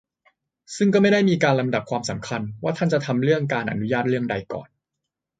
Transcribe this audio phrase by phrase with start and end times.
[0.75, 4.67] ซึ่งก็ไม่ได้มีการลำดับความสำคัญ ว่าท่านจะทำเรื่องการอนุญาตเรื่องใดก่อน